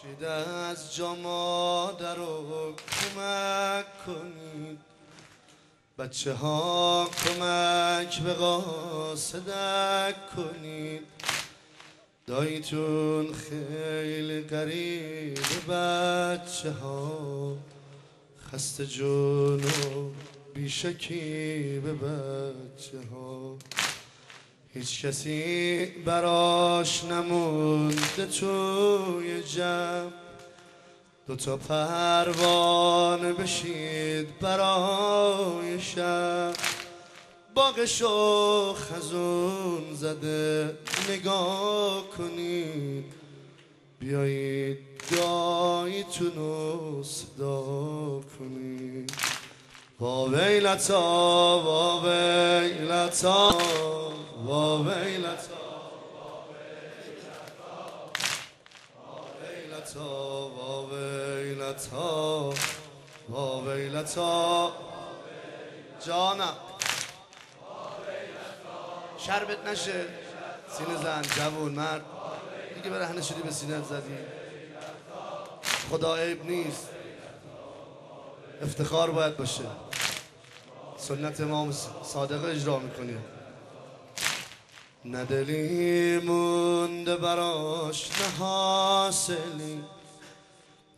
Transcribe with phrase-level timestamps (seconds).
[0.00, 4.78] شده از جا مادر رو کمک کنید.
[5.98, 11.02] بچه ها کمک به قاصدک کنید.
[12.26, 17.56] دایتون خیلی قریب بچه ها
[18.52, 20.10] خسته جون و
[20.54, 23.56] بیشکی به بچه ها
[24.74, 30.10] هیچ کسی براش نمونده توی جمع.
[31.26, 36.52] دوتا پروانه بشید برای شب.
[37.54, 40.78] باقشو خزون زده
[41.10, 43.04] نگاه کنید.
[43.98, 44.78] بیایید
[45.10, 49.12] داییتون رو صدا کنید.
[50.00, 53.58] وا ویلتا وا ویلتا.
[54.86, 55.56] ویلتا
[60.56, 62.54] وا ویلتا
[63.28, 64.72] وا ویلتا
[66.06, 66.56] جانم
[69.18, 70.04] شربت نشه.
[70.78, 72.02] سینه زن جوون مرد.
[72.74, 74.18] دیگه برهنه شدی به سینه زدی.
[75.90, 76.88] خدا عیب نیست.
[78.62, 79.64] افتخار باید باشه.
[80.96, 81.72] سنت امام
[82.04, 83.24] صادق اجرا می‌کنیم.
[85.04, 89.80] ندلی مونده براش نه حاصلی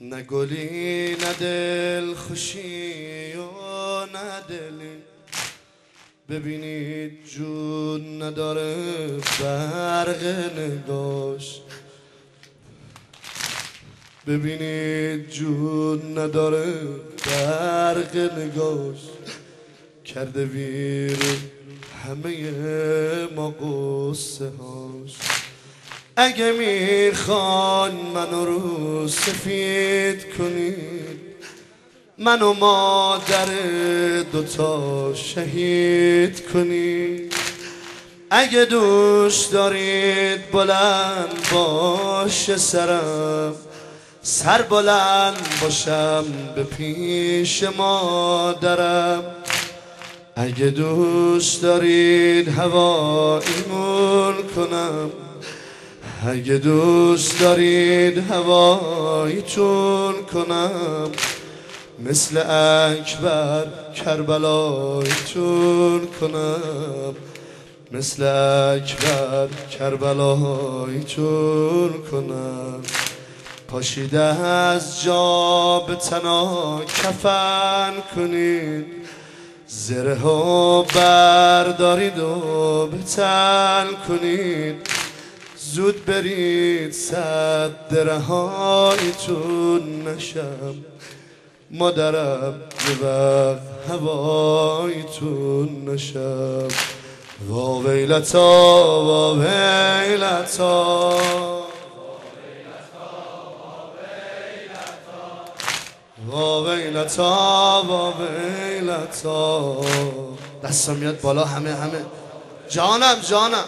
[0.00, 4.96] نه گلی نه دل خوشی و نه دلی.
[6.28, 8.76] ببینید جون نداره
[9.40, 10.24] برق
[10.58, 11.60] نگاش.
[14.26, 16.82] ببینید جون نداره
[17.26, 19.00] برق نگاش.
[20.04, 21.18] کرده ویر
[22.08, 22.34] همه
[23.36, 25.14] ما قصه هاش.
[26.16, 31.22] اگه می‌خوان منو رو سفید کنید
[32.18, 33.46] منو مادر
[34.32, 37.34] دوتا شهید کنید.
[38.30, 43.54] اگه دوش دارید بلند باشه سرم
[44.22, 46.24] سر بلند باشم
[46.54, 49.41] به پیش مادرم.
[50.36, 55.10] اگه دوست دارید هواییمون کنم
[56.26, 61.10] اگه دوست دارید هواییتون کنم
[61.98, 67.14] مثل اکبر کربلایتون کنم
[67.92, 72.82] مثل اکبر کربلایتون کنم.
[73.68, 79.02] پاشیده از جا به تنا کفن کنید
[79.74, 84.86] زره ها بردارید و به تن کنید.
[85.56, 90.74] زود برید صد درهایتون نشم.
[91.70, 92.54] مادرم
[92.88, 93.60] یه وقت
[93.90, 96.68] هوایتون نشم.
[97.48, 99.12] وا ویلتا.
[108.18, 109.80] ویلتا
[110.64, 112.04] دستم میاد بالا همه همه.
[112.68, 113.64] جانم جانم.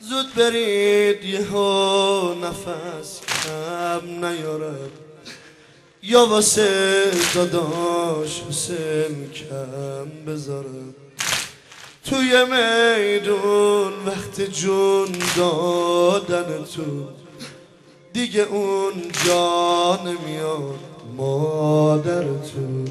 [0.00, 3.27] زود برید یهو نفس.
[3.42, 4.90] کم نیارم
[6.02, 10.94] یا واسه داداش حسین کم بذارم.
[12.04, 17.08] توی میدون وقت جون دادن تو.
[18.12, 18.92] دیگه اون
[19.26, 20.78] جا نمیاد
[21.16, 22.84] مادر تو.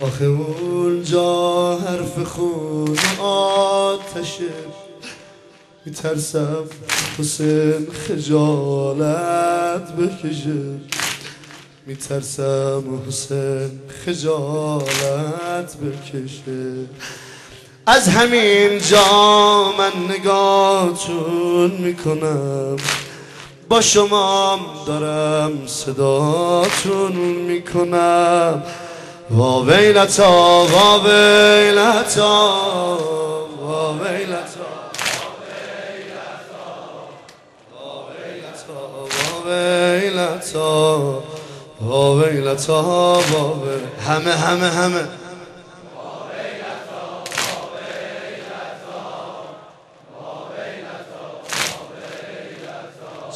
[0.00, 4.81] آخه اونجا حرف خون آتشه.
[5.84, 6.64] میترسم
[7.18, 10.80] حسین خجالت بکشه.
[11.86, 16.86] میترسم حسین خجالت بکشه.
[17.86, 22.76] از همین جا من نگاهتون می‌کنم.
[23.68, 28.62] با شما دارم صداتون می‌کنم.
[29.30, 32.58] وا ویلتا وا ویلتا
[33.62, 34.71] وا ویلتا.
[39.82, 41.22] ویلتا
[41.80, 42.82] وا ویلتا
[43.32, 43.54] وا
[44.06, 45.08] همه همه همه.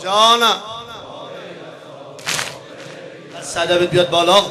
[0.03, 0.57] جانم
[3.43, 4.43] صدبت بیاد بالا.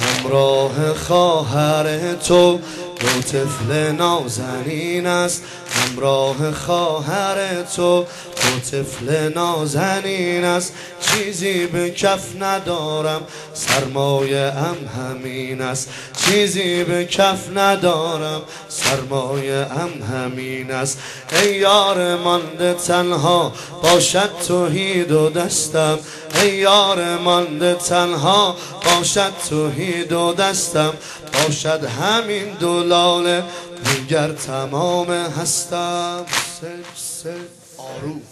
[0.00, 2.60] همراه خواهر تو.
[3.00, 5.42] دو طفل نازنین است.
[5.70, 8.06] همراه خواهر تو
[8.36, 10.72] دو طفل نازنین است.
[11.00, 13.20] چیزی به کف ندارم
[13.54, 15.88] سرمایه ام همین است.
[16.16, 20.98] چیزی به کف ندارم سرمایه ام همین است.
[21.32, 23.52] ای یار مانده تنها
[23.82, 25.98] باشد توحید و دستم.
[26.42, 30.92] ای یار مانده تنها باشد توحید و دستم.
[31.34, 33.44] باشد همین دلاله
[33.84, 36.26] دیگر تمام هستم.
[36.60, 37.34] سه سه
[37.78, 38.22] آروم.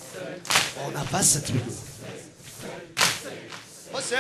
[0.77, 1.73] با نفست بگو
[3.93, 4.19] حسین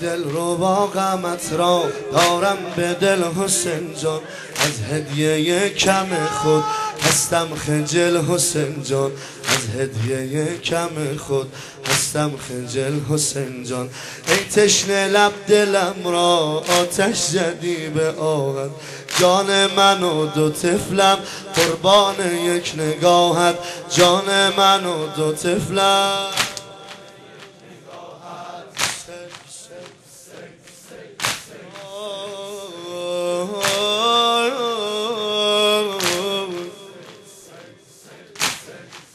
[0.00, 4.20] دل رو با غمت را دارم به دل حسین جان.
[4.56, 6.64] از هدیه کم خود
[7.02, 9.10] هستم خجل حسین جان.
[9.48, 11.52] از هدیه کم خود
[11.86, 13.88] هستم خجل حسین جان.
[14.28, 18.70] ای تشنه لب دلم را آتش زدی به آغت
[19.20, 21.18] جان من و دو طفلم
[21.54, 22.14] قربان
[22.44, 23.54] یک نگاهت.
[23.96, 26.39] جان من و دو طفلم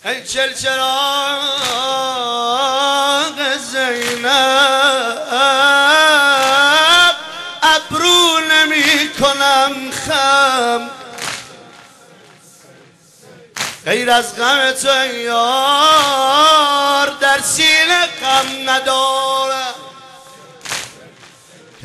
[0.06, 0.85] ای چل چراغ
[3.57, 4.25] زینب
[7.63, 10.89] ابرو نمی کنم خم.
[13.85, 19.75] غیر از غم تو یار در سینه غم ندارم.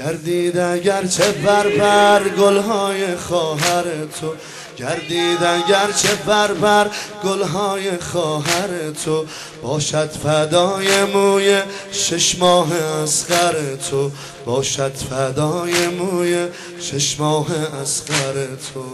[0.01, 3.85] گردید اگرچه بر بر گلهای خواهر
[4.21, 4.35] تو
[4.77, 6.91] گردید اگرچه بر بر
[7.25, 9.27] گلهای خواهر تو
[9.63, 11.63] باشد فدای موی
[11.93, 13.55] شش ماه اسخر
[13.91, 14.11] تو
[14.45, 16.49] باشد فدای موی
[16.81, 17.47] شش ماه
[17.83, 18.35] اسخر
[18.75, 18.85] تو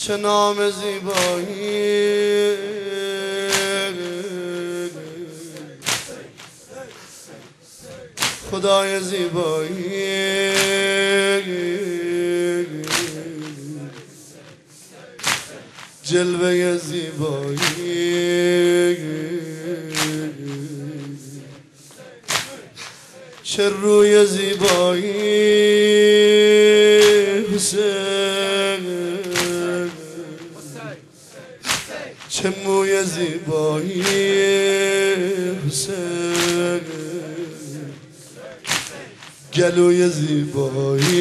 [0.00, 2.56] چه نام زیبایی.
[8.50, 10.50] خدای زیبایی.
[16.02, 17.58] جلوه زیبایی.
[23.42, 26.29] چه روی زیبایی.
[27.60, 28.84] حسین
[32.28, 34.02] چه موی زیبایی
[35.66, 36.80] حسین.
[39.54, 41.16] گلوی زیبایی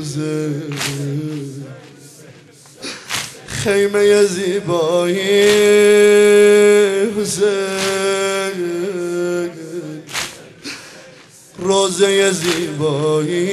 [0.00, 0.74] حسین.
[3.46, 5.30] خیمه زیبایی
[7.20, 8.24] حسین.
[11.58, 13.44] روزه زیبایی